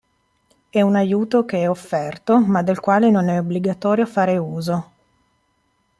È 0.71 0.81
un 0.81 0.95
aiuto, 0.95 1.45
che 1.45 1.59
è 1.59 1.69
offerto, 1.69 2.39
ma 2.43 2.63
del 2.63 2.79
quale 2.79 3.11
non 3.11 3.29
è 3.29 3.37
obbligatorio 3.39 4.07
fare 4.07 4.35
uso. 4.35 4.87